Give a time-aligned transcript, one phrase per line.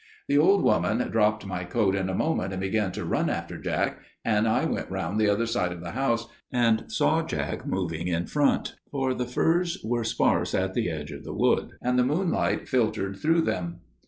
[0.27, 3.99] "The old woman dropped my coat in a moment, and began to run after Jack,
[4.25, 8.25] and I went round the other side of the house and saw Jack moving in
[8.25, 12.67] front, for the firs were sparse at the edge of the wood, and the moonlight
[12.67, 13.81] filtered through them.